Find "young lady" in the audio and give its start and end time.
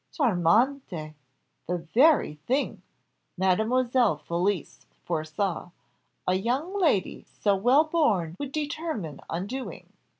6.33-7.23